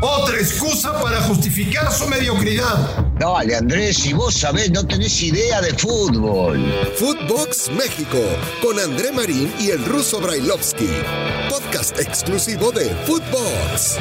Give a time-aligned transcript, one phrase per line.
[0.00, 3.06] Otra excusa para justificar su mediocridad.
[3.18, 6.60] Dale, Andrés, si vos sabés, no tenés idea de fútbol.
[6.96, 8.18] Footbox México,
[8.60, 10.88] con André Marín y el ruso Brailovsky.
[11.48, 13.98] Podcast exclusivo de Footbox.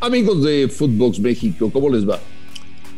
[0.00, 2.18] Amigos de Footbox México, ¿cómo les va?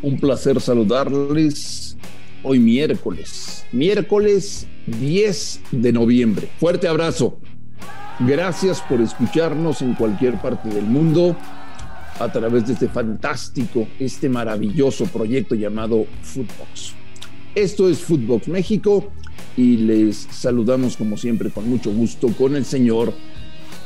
[0.02, 1.96] Un placer saludarles
[2.42, 6.48] hoy miércoles, miércoles 10 de noviembre.
[6.58, 7.38] Fuerte abrazo.
[8.26, 11.34] Gracias por escucharnos en cualquier parte del mundo
[12.18, 16.92] a través de este fantástico, este maravilloso proyecto llamado Footbox.
[17.54, 19.10] Esto es Footbox México
[19.56, 23.14] y les saludamos como siempre con mucho gusto con el señor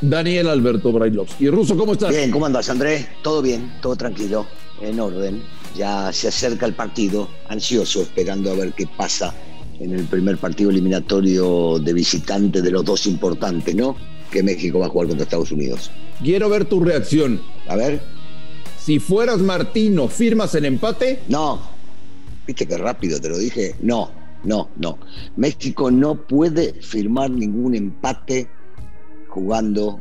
[0.00, 1.48] Daniel Alberto Brailovsky.
[1.48, 2.10] Ruso, ¿cómo estás?
[2.10, 3.06] Bien, ¿cómo andas, Andrés?
[3.22, 4.46] Todo bien, todo tranquilo,
[4.80, 5.42] en orden.
[5.76, 9.32] Ya se acerca el partido, ansioso, esperando a ver qué pasa
[9.78, 13.96] en el primer partido eliminatorio de visitante de los dos importantes, ¿no?
[14.30, 15.90] Que México va a jugar contra Estados Unidos.
[16.22, 17.40] Quiero ver tu reacción.
[17.68, 18.02] A ver.
[18.78, 21.20] Si fueras Martino, ¿firmas el empate?
[21.28, 21.60] No.
[22.46, 23.74] ¿Viste qué rápido te lo dije?
[23.80, 24.10] No,
[24.44, 24.98] no, no.
[25.36, 28.48] México no puede firmar ningún empate
[29.28, 30.00] jugando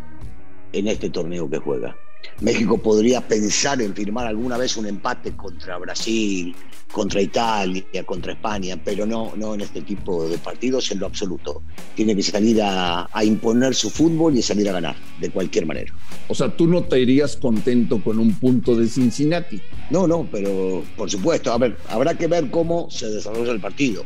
[0.73, 1.95] en este torneo que juega.
[2.41, 6.55] México podría pensar en firmar alguna vez un empate contra Brasil,
[6.91, 11.63] contra Italia, contra España, pero no, no en este tipo de partidos en lo absoluto.
[11.95, 15.93] Tiene que salir a, a, imponer su fútbol y salir a ganar, de cualquier manera.
[16.27, 19.59] O sea, tú no te irías contento con un punto de Cincinnati.
[19.89, 24.03] No, no, pero por supuesto, a ver, habrá que ver cómo se desarrolla el partido.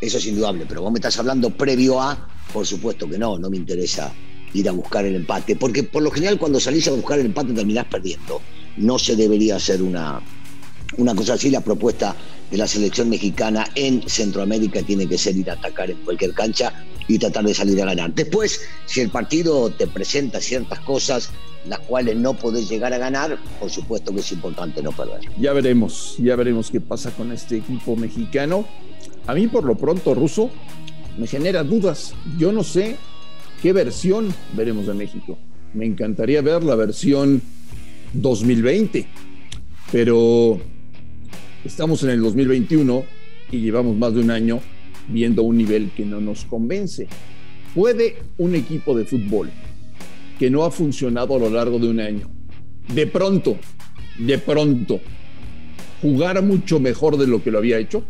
[0.00, 3.50] Eso es indudable, pero vos me estás hablando previo a, por supuesto que no, no
[3.50, 4.12] me interesa
[4.54, 7.52] ir a buscar el empate, porque por lo general cuando salís a buscar el empate
[7.52, 8.40] terminás perdiendo.
[8.76, 10.20] No se debería hacer una,
[10.96, 12.16] una cosa así, la propuesta
[12.50, 16.72] de la selección mexicana en Centroamérica tiene que ser ir a atacar en cualquier cancha
[17.06, 18.14] y tratar de salir a ganar.
[18.14, 21.30] Después, si el partido te presenta ciertas cosas
[21.68, 25.20] las cuales no podés llegar a ganar, por supuesto que es importante no perder.
[25.38, 28.66] Ya veremos, ya veremos qué pasa con este equipo mexicano.
[29.26, 30.50] A mí por lo pronto, Ruso,
[31.16, 32.14] me genera dudas.
[32.38, 32.96] Yo no sé
[33.64, 35.38] qué versión veremos de México.
[35.72, 37.40] Me encantaría ver la versión
[38.12, 39.06] 2020,
[39.90, 40.60] pero
[41.64, 43.04] estamos en el 2021
[43.50, 44.60] y llevamos más de un año
[45.08, 47.08] viendo un nivel que no nos convence.
[47.74, 49.50] ¿Puede un equipo de fútbol
[50.38, 52.28] que no ha funcionado a lo largo de un año,
[52.92, 53.56] de pronto,
[54.18, 55.00] de pronto,
[56.02, 58.04] jugar mucho mejor de lo que lo había hecho?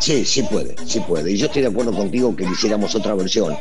[0.00, 1.32] Sí, sí puede, sí puede.
[1.32, 3.56] Y yo estoy de acuerdo contigo que hiciéramos otra versión,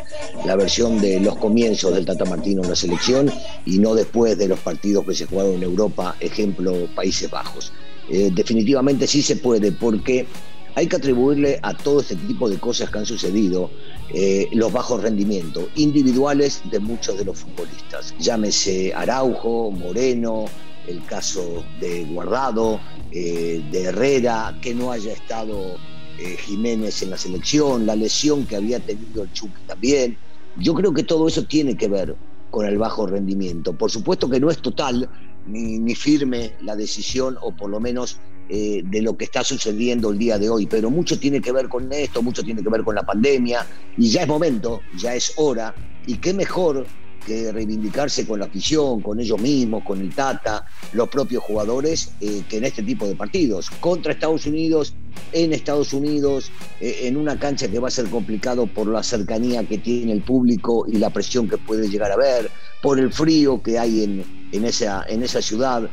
[0.45, 3.31] la versión de los comienzos del Tata Martino en la selección
[3.66, 7.72] y no después de los partidos que se jugaron en Europa, ejemplo Países Bajos.
[8.09, 10.28] Eh, definitivamente sí se puede, porque
[10.75, 13.69] hay que atribuirle a todo este tipo de cosas que han sucedido
[14.13, 18.13] eh, los bajos rendimientos individuales de muchos de los futbolistas.
[18.19, 20.45] Llámese Araujo, Moreno,
[20.88, 22.79] el caso de Guardado,
[23.11, 25.78] eh, de Herrera, que no haya estado
[26.19, 30.18] eh, Jiménez en la selección, la lesión que había tenido el Chucky también.
[30.57, 32.16] Yo creo que todo eso tiene que ver
[32.51, 33.74] con el bajo rendimiento.
[33.74, 35.09] Por supuesto que no es total
[35.47, 38.19] ni, ni firme la decisión, o por lo menos
[38.50, 41.69] eh, de lo que está sucediendo el día de hoy, pero mucho tiene que ver
[41.69, 43.66] con esto, mucho tiene que ver con la pandemia,
[43.97, 45.73] y ya es momento, ya es hora,
[46.06, 46.85] y qué mejor
[47.25, 52.44] que reivindicarse con la afición, con ellos mismos, con el Tata, los propios jugadores, eh,
[52.50, 53.69] que en este tipo de partidos.
[53.69, 54.94] Contra Estados Unidos,
[55.31, 59.63] en Estados Unidos, eh, en una cancha que va a ser complicado por la cercanía
[59.63, 62.50] que tiene el público y la presión que puede llegar a ver,
[62.81, 65.90] por el frío que hay en, en, esa, en esa ciudad.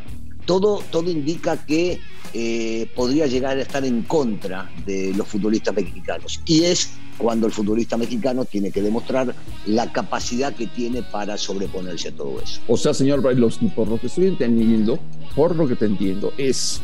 [0.46, 2.00] Todo, todo indica que
[2.32, 6.40] eh, podría llegar a estar en contra de los futbolistas mexicanos.
[6.44, 9.34] Y es cuando el futbolista mexicano tiene que demostrar
[9.66, 12.60] la capacidad que tiene para sobreponerse a todo eso.
[12.66, 14.98] O sea, señor Brailovsky, por lo que estoy entendiendo,
[15.36, 16.80] por lo que te entiendo, es,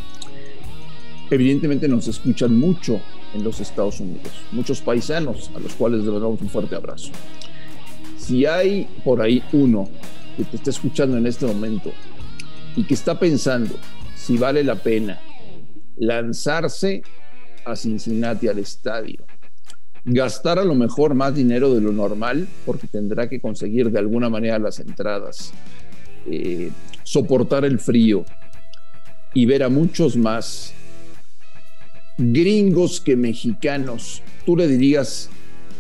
[1.31, 3.01] evidentemente nos escuchan mucho
[3.35, 7.11] en los Estados Unidos, muchos paisanos a los cuales le damos un fuerte abrazo.
[8.19, 9.89] Si hay por ahí uno
[10.37, 11.93] que te está escuchando en este momento
[12.77, 13.75] y que está pensando
[14.15, 15.19] si vale la pena
[15.97, 17.03] lanzarse
[17.65, 19.25] a Cincinnati al estadio,
[20.07, 24.31] gastar a lo mejor más dinero de lo normal porque tendrá que conseguir de alguna
[24.31, 25.53] manera las entradas,
[26.31, 26.71] eh,
[27.03, 28.25] soportar el frío
[29.35, 30.73] y ver a muchos más
[32.17, 35.29] gringos que mexicanos, tú le dirías,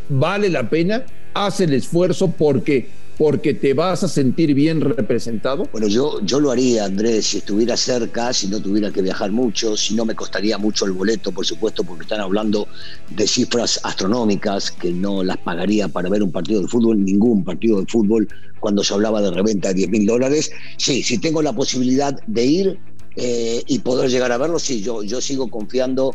[0.08, 5.68] vale la pena, haz el esfuerzo porque porque te vas a sentir bien representado?
[5.72, 9.76] Bueno, yo, yo lo haría, Andrés, si estuviera cerca, si no tuviera que viajar mucho,
[9.76, 12.68] si no me costaría mucho el boleto, por supuesto, porque están hablando
[13.10, 17.80] de cifras astronómicas que no las pagaría para ver un partido de fútbol, ningún partido
[17.80, 18.28] de fútbol,
[18.60, 20.50] cuando se hablaba de reventa de 10 mil dólares.
[20.76, 22.78] Sí, si tengo la posibilidad de ir
[23.16, 26.14] eh, y poder llegar a verlo, sí, yo, yo sigo confiando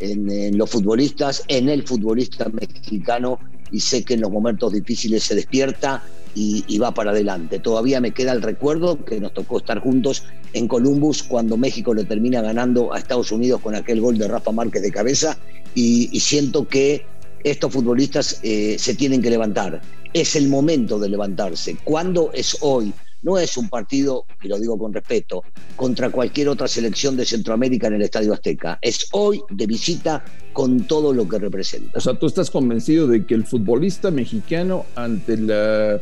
[0.00, 3.38] en, los futbolistas, en el futbolista mexicano
[3.70, 6.02] y sé que en los momentos difíciles se despierta
[6.34, 7.58] y, va para adelante.
[7.58, 12.04] Todavía me queda el recuerdo que nos tocó estar juntos en Columbus cuando México le
[12.04, 15.38] termina ganando a Estados Unidos con aquel gol de Rafa Márquez de cabeza
[15.74, 17.04] y, siento que
[17.44, 19.80] estos futbolistas eh, se tienen que levantar.
[20.12, 21.76] Es el momento de levantarse.
[21.84, 22.92] ¿Cuándo es hoy?
[23.22, 25.44] No es un partido, y lo digo con respeto,
[25.76, 28.78] contra cualquier otra selección de Centroamérica en el Estadio Azteca.
[28.82, 31.96] Es hoy de visita con todo lo que representa.
[31.96, 36.00] O sea, tú estás convencido de que el futbolista mexicano ante la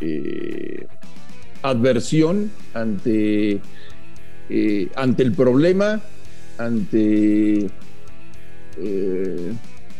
[0.00, 0.86] eh,
[1.62, 3.60] adversión, ante,
[4.48, 6.00] eh, ante el problema,
[6.58, 7.66] ante,
[8.78, 9.52] eh,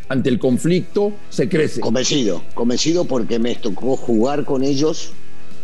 [0.08, 1.80] ante el conflicto, se crece.
[1.80, 5.12] Convencido, convencido porque me tocó jugar con ellos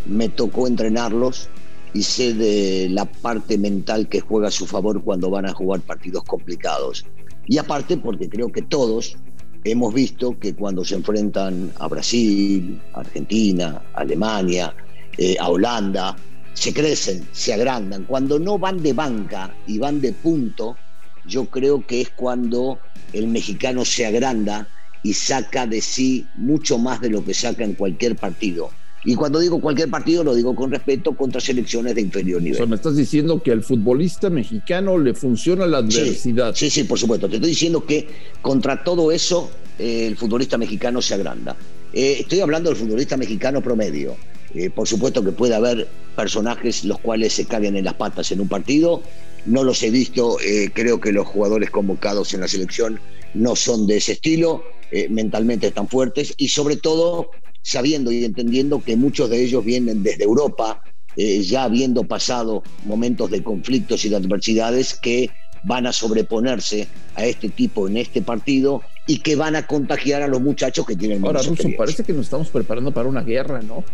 [0.06, 1.49] me tocó entrenarlos
[1.94, 5.81] y sé de la parte mental que juega a su favor cuando van a jugar
[5.81, 7.05] partidos complicados.
[7.46, 9.17] Y aparte porque creo que todos
[9.64, 14.75] hemos visto que cuando se enfrentan a Brasil, Argentina, Alemania,
[15.17, 16.17] eh, a Holanda,
[16.55, 18.05] se crecen, se agrandan.
[18.05, 20.76] Cuando no van de banca y van de punto,
[21.25, 22.81] yo creo que es cuando
[23.12, 24.67] el mexicano se agranda
[25.03, 28.70] y saca de sí mucho más de lo que saca en cualquier partido.
[29.04, 32.54] Y cuando digo cualquier partido, lo digo con respeto contra selecciones de inferior nivel.
[32.54, 36.54] O sea, me estás diciendo que al futbolista mexicano le funciona la adversidad.
[36.54, 37.28] Sí, sí, por supuesto.
[37.28, 38.06] Te estoy diciendo que
[38.40, 41.56] contra todo eso, eh, el futbolista mexicano se agranda.
[41.93, 44.14] Eh, estoy hablando del futbolista mexicano promedio.
[44.54, 48.40] Eh, por supuesto que puede haber personajes los cuales se caguen en las patas en
[48.40, 49.02] un partido.
[49.46, 50.37] No los he visto.
[50.75, 53.00] creo que los jugadores convocados en la selección
[53.34, 54.62] no son de ese estilo.
[55.08, 57.31] mentalmente están fuertes y sobre todo
[57.62, 60.82] sabiendo y entendiendo que muchos de ellos vienen desde Europa,
[61.17, 65.31] eh, ya habiendo pasado momentos de conflictos y de adversidades que
[65.64, 70.29] van a sobreponerse a este tipo en este partido y que van a contagiar a
[70.29, 73.85] los muchachos que tienen Ahora, Russo, parece que nos estamos preparando para una guerra, ¿no?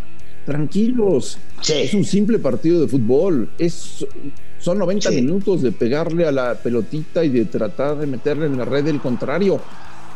[0.46, 1.38] Tranquilos.
[1.68, 3.50] Es un simple partido de fútbol.
[3.58, 4.06] Es,
[4.58, 8.64] son 90 minutos de pegarle a la pelotita y de tratar de meterle en la
[8.64, 9.60] red del contrario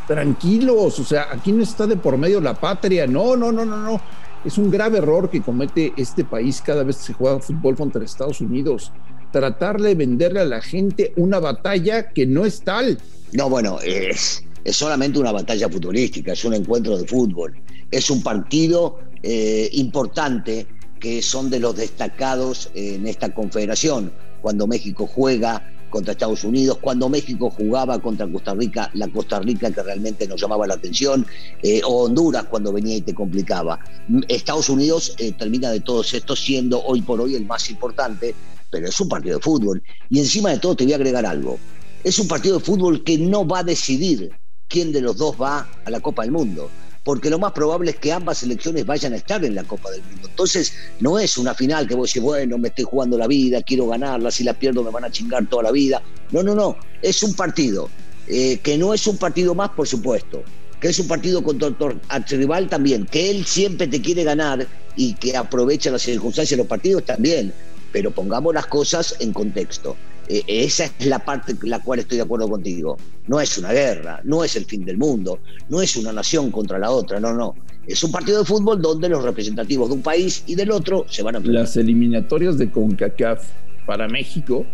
[0.06, 3.76] tranquilos, o sea, aquí no está de por medio la patria, no, no, no, no,
[3.76, 4.00] no.
[4.44, 8.04] Es un grave error que comete este país cada vez que se juega fútbol contra
[8.04, 8.93] Estados Unidos.
[9.31, 12.99] Tratar de venderle a la gente una batalla que no es tal.
[13.32, 17.55] No, bueno, es, es solamente una batalla futbolística, es un encuentro de fútbol.
[17.90, 20.66] Es un partido eh, importante
[20.98, 24.12] que son de los destacados en esta confederación.
[24.40, 29.70] Cuando México juega contra Estados Unidos, cuando México jugaba contra Costa Rica, la Costa Rica
[29.70, 31.24] que realmente nos llamaba la atención,
[31.62, 33.78] eh, o Honduras cuando venía y te complicaba.
[34.26, 38.34] Estados Unidos eh, termina de todos estos siendo hoy por hoy el más importante,
[38.70, 39.82] pero es un partido de fútbol.
[40.08, 41.58] Y encima de todo te voy a agregar algo.
[42.02, 44.32] Es un partido de fútbol que no va a decidir
[44.66, 46.70] quién de los dos va a la Copa del Mundo
[47.04, 50.02] porque lo más probable es que ambas selecciones vayan a estar en la Copa del
[50.02, 50.28] Mundo.
[50.28, 53.88] Entonces, no es una final que vos decís, bueno, me estoy jugando la vida, quiero
[53.88, 56.02] ganarla, si la pierdo me van a chingar toda la vida.
[56.31, 57.90] No, no, no, es un partido,
[58.28, 60.44] eh, que no es un partido más, por supuesto,
[60.81, 64.66] que es un partido contra el rival también, que él siempre te quiere ganar
[64.96, 67.53] y que aprovecha las circunstancias de los partidos también,
[67.91, 69.96] pero pongamos las cosas en contexto.
[70.29, 72.96] Eh, esa es la parte en la cual estoy de acuerdo contigo.
[73.26, 76.79] No es una guerra, no es el fin del mundo, no es una nación contra
[76.79, 77.55] la otra, no, no.
[77.86, 81.22] Es un partido de fútbol donde los representativos de un país y del otro se
[81.22, 81.62] van a enfrentar.
[81.62, 83.44] Las eliminatorias de CONCACAF
[83.86, 84.64] para México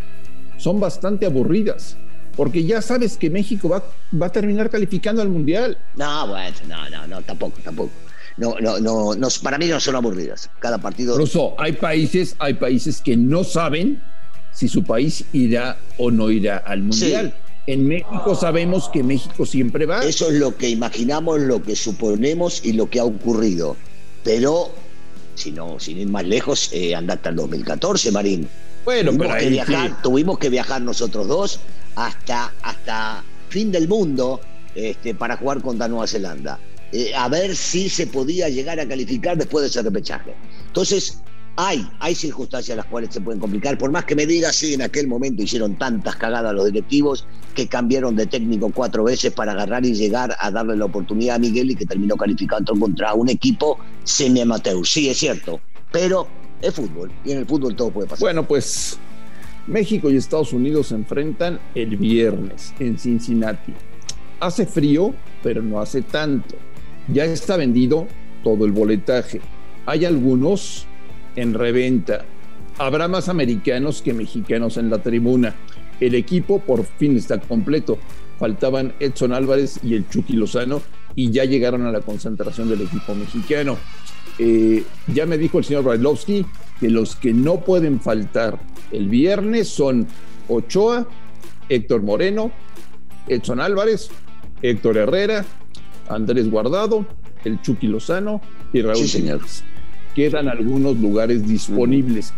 [0.59, 1.97] son bastante aburridas,
[2.37, 3.83] porque ya sabes que México va,
[4.21, 5.78] va a terminar calificando al Mundial.
[5.97, 7.90] No, bueno, no, no, no, tampoco, tampoco.
[8.37, 10.49] No, no, no, no, para mí no son aburridas.
[10.61, 11.14] Cada partido.
[11.14, 14.00] Incluso hay países, hay países que no saben
[14.59, 17.33] si su país irá o no irá al Mundial.
[17.69, 20.05] En México sabemos que México siempre va.
[20.05, 23.77] Eso es lo que imaginamos, lo que suponemos y lo que ha ocurrido.
[24.25, 24.73] Pero,
[25.37, 28.49] si no, sin ir más lejos, eh, anda hasta el 2014, Marín.
[28.85, 31.61] Bueno, tuvimos que viajar, tuvimos que viajar nosotros dos
[31.95, 34.41] hasta, hasta fin del mundo
[34.75, 36.59] este, para jugar contra Nueva Zelanda.
[36.91, 40.35] Eh, a ver si se podía llegar a calificar después de ese repechaje.
[40.67, 41.21] Entonces,
[41.61, 43.77] hay, hay circunstancias las cuales se pueden complicar.
[43.77, 47.67] Por más que me digas, sí, en aquel momento hicieron tantas cagadas los directivos que
[47.67, 51.73] cambiaron de técnico cuatro veces para agarrar y llegar a darle la oportunidad a Miguel
[51.73, 54.87] y que terminó calificando contra un equipo semi-amateur.
[54.87, 55.59] Sí, es cierto,
[55.91, 56.29] pero
[56.62, 58.21] es fútbol y en el fútbol todo puede pasar.
[58.21, 58.97] Bueno, pues
[59.67, 63.75] México y Estados Unidos se enfrentan el viernes en Cincinnati.
[64.38, 65.12] Hace frío,
[65.43, 66.55] pero no hace tanto.
[67.09, 68.07] Ya está vendido
[68.45, 69.41] todo el boletaje.
[69.87, 70.87] Hay algunos
[71.40, 72.25] en reventa.
[72.78, 75.54] Habrá más americanos que mexicanos en la tribuna.
[76.00, 77.99] El equipo por fin está completo.
[78.38, 80.80] Faltaban Edson Álvarez y el Chucky Lozano
[81.14, 83.76] y ya llegaron a la concentración del equipo mexicano.
[84.38, 86.47] Eh, ya me dijo el señor Brailovsky
[86.78, 88.61] que los que no pueden faltar
[88.92, 90.07] el viernes son
[90.47, 91.09] Ochoa,
[91.68, 92.52] Héctor Moreno,
[93.26, 94.11] Edson Álvarez,
[94.62, 95.45] Héctor Herrera,
[96.09, 97.04] Andrés Guardado,
[97.45, 98.40] el Chucky Lozano
[98.73, 99.28] y Raúl Sí.
[100.19, 102.33] Quedan algunos lugares disponibles.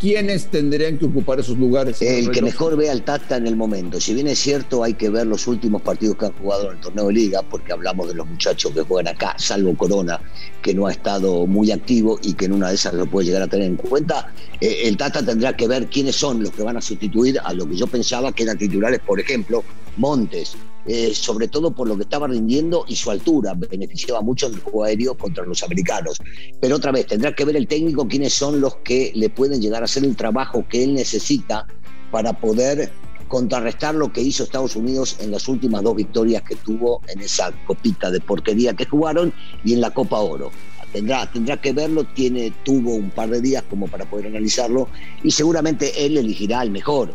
[0.00, 2.00] ¿Quiénes tendrían que ocupar esos lugares?
[2.00, 4.00] El que mejor ve al Tata en el momento.
[4.00, 6.80] Si bien es cierto, hay que ver los últimos partidos que han jugado en el
[6.80, 10.18] torneo de liga, porque hablamos de los muchachos que juegan acá, salvo Corona,
[10.62, 13.42] que no ha estado muy activo y que en una de esas lo puede llegar
[13.42, 14.32] a tener en cuenta.
[14.58, 17.68] Eh, el Tata tendrá que ver quiénes son los que van a sustituir a lo
[17.68, 19.62] que yo pensaba que eran titulares, por ejemplo,
[19.98, 20.54] Montes,
[20.86, 24.60] eh, sobre todo por lo que estaba rindiendo y su altura, beneficiaba mucho en el
[24.60, 26.18] juego aéreo contra los americanos.
[26.60, 29.82] Pero otra vez, tendrá que ver el técnico quiénes son los que le pueden llegar
[29.82, 31.66] a hacer el trabajo que él necesita
[32.10, 32.90] para poder
[33.28, 37.52] contrarrestar lo que hizo Estados Unidos en las últimas dos victorias que tuvo en esa
[37.66, 39.32] copita de porquería que jugaron
[39.64, 40.50] y en la Copa Oro.
[40.92, 44.88] Tendrá, tendrá que verlo, tiene, tuvo un par de días como para poder analizarlo
[45.22, 47.12] y seguramente él elegirá al mejor.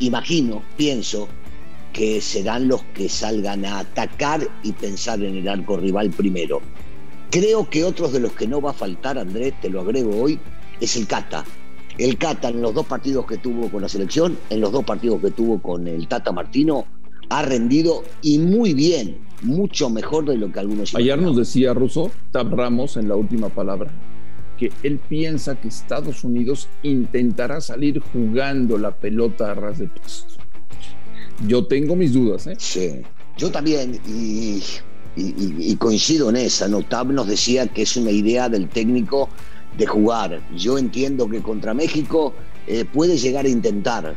[0.00, 1.28] Imagino, pienso,
[1.94, 6.60] que serán los que salgan a atacar y pensar en el arco rival primero.
[7.30, 10.38] Creo que otros de los que no va a faltar, Andrés, te lo agrego hoy,
[10.80, 11.44] es el Cata.
[11.96, 15.20] El Cata en los dos partidos que tuvo con la selección, en los dos partidos
[15.20, 16.84] que tuvo con el Tata Martino,
[17.30, 22.10] ha rendido y muy bien, mucho mejor de lo que algunos Ayer nos decía Russo,
[22.32, 23.92] Tab Ramos en la última palabra,
[24.58, 30.26] que él piensa que Estados Unidos intentará salir jugando la pelota a ras de piso.
[31.46, 32.56] Yo tengo mis dudas, ¿eh?
[32.58, 33.02] Sí,
[33.36, 36.68] yo también, y, coincido en esa.
[36.68, 36.82] ¿no?
[36.82, 39.28] Tab nos decía que es una idea del técnico
[39.76, 40.40] de jugar.
[40.56, 42.32] Yo entiendo que contra México
[42.66, 44.14] eh, puede llegar a intentar,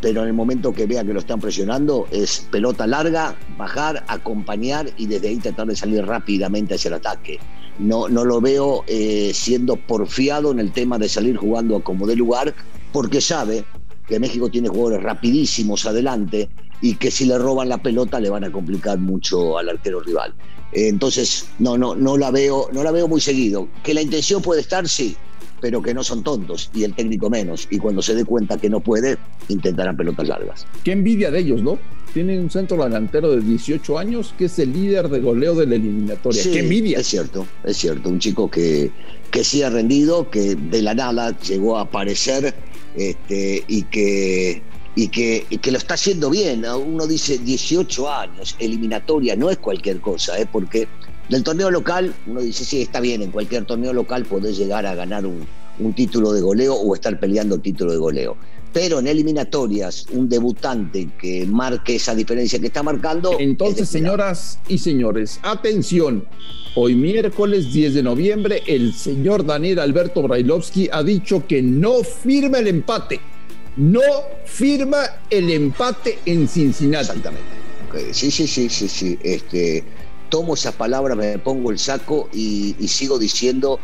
[0.00, 4.90] pero en el momento que vea que lo están presionando es pelota larga, bajar, acompañar
[4.96, 7.38] y desde ahí tratar de salir rápidamente hacia el ataque.
[7.78, 12.06] No, no lo veo eh, siendo porfiado en el tema de salir jugando a como
[12.06, 12.54] de lugar,
[12.92, 13.64] porque sabe
[14.10, 16.48] que México tiene jugadores rapidísimos adelante
[16.82, 20.34] y que si le roban la pelota le van a complicar mucho al arquero rival.
[20.72, 23.68] Eh, entonces, no, no, no la veo, no la veo muy seguido.
[23.84, 25.16] Que la intención puede estar, sí,
[25.60, 27.68] pero que no son tontos y el técnico menos.
[27.70, 29.16] Y cuando se dé cuenta que no puede,
[29.48, 30.66] intentarán pelotas largas.
[30.82, 31.78] Qué envidia de ellos, ¿no?
[32.12, 35.76] Tienen un centro delantero de 18 años que es el líder de goleo de la
[35.76, 36.42] eliminatoria.
[36.42, 36.98] Sí, Qué envidia.
[36.98, 38.08] Es cierto, es cierto.
[38.08, 38.90] Un chico que,
[39.30, 42.52] que sí ha rendido, que de la nada llegó a aparecer
[42.96, 44.62] este, y que
[44.94, 46.62] y que, y que lo está haciendo bien.
[46.62, 46.78] ¿no?
[46.78, 50.46] Uno dice 18 años, eliminatoria, no es cualquier cosa, ¿eh?
[50.50, 50.88] porque
[51.28, 54.94] del torneo local uno dice, sí, está bien, en cualquier torneo local podés llegar a
[54.94, 55.46] ganar un,
[55.78, 58.36] un título de goleo o estar peleando el título de goleo.
[58.72, 63.36] Pero en eliminatorias, un debutante que marque esa diferencia que está marcando.
[63.38, 66.24] Entonces, es señoras y señores, atención.
[66.76, 72.58] Hoy miércoles 10 de noviembre, el señor Daniel Alberto Brailovsky ha dicho que no firma
[72.58, 73.20] el empate.
[73.76, 74.00] No
[74.44, 74.98] firma
[75.30, 77.06] el empate en Cincinnati.
[77.06, 77.44] Exactamente.
[77.88, 79.18] Ok, Sí, sí, sí, sí, sí.
[79.22, 79.82] Este,
[80.28, 83.80] tomo esas palabras, me pongo el saco y, y sigo diciendo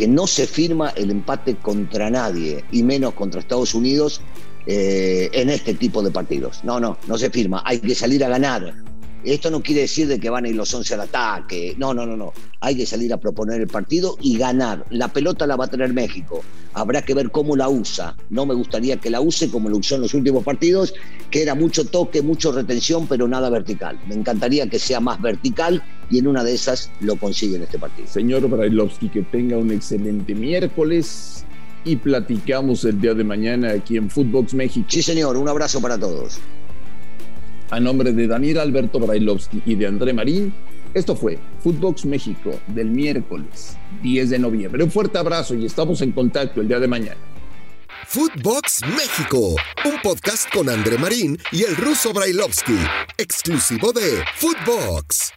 [0.00, 4.22] que no se firma el empate contra nadie, y menos contra Estados Unidos,
[4.64, 6.64] eh, en este tipo de partidos.
[6.64, 7.62] No, no, no se firma.
[7.66, 8.76] Hay que salir a ganar.
[9.24, 11.74] Esto no quiere decir de que van a ir los 11 al ataque.
[11.76, 12.32] No, no, no, no.
[12.60, 14.84] Hay que salir a proponer el partido y ganar.
[14.90, 16.42] La pelota la va a tener México.
[16.72, 18.16] Habrá que ver cómo la usa.
[18.30, 20.94] No me gustaría que la use como lo usó en los últimos partidos,
[21.30, 23.98] que era mucho toque, mucho retención, pero nada vertical.
[24.08, 27.78] Me encantaría que sea más vertical y en una de esas lo consigue en este
[27.78, 28.08] partido.
[28.08, 31.44] Señor Brailovsky, que tenga un excelente miércoles
[31.84, 34.86] y platicamos el día de mañana aquí en Footbox México.
[34.88, 35.36] Sí, señor.
[35.36, 36.38] Un abrazo para todos.
[37.70, 40.52] A nombre de Daniel Alberto Brailovsky y de André Marín,
[40.92, 44.82] esto fue Footbox México del miércoles 10 de noviembre.
[44.82, 47.20] Un fuerte abrazo y estamos en contacto el día de mañana.
[48.08, 52.76] Footbox México, un podcast con André Marín y el ruso Brailovsky,
[53.18, 55.32] exclusivo de Footbox.